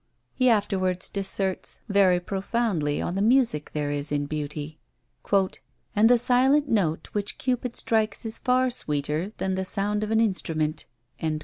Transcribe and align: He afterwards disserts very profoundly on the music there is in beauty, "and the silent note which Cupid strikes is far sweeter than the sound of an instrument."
He 0.33 0.49
afterwards 0.49 1.09
disserts 1.11 1.79
very 1.87 2.19
profoundly 2.19 2.99
on 3.03 3.13
the 3.13 3.21
music 3.21 3.69
there 3.73 3.91
is 3.91 4.11
in 4.11 4.25
beauty, 4.25 4.79
"and 5.31 6.09
the 6.09 6.17
silent 6.17 6.67
note 6.67 7.09
which 7.11 7.37
Cupid 7.37 7.75
strikes 7.75 8.25
is 8.25 8.39
far 8.39 8.71
sweeter 8.71 9.31
than 9.37 9.53
the 9.53 9.63
sound 9.63 10.03
of 10.03 10.09
an 10.09 10.19
instrument." 10.19 10.87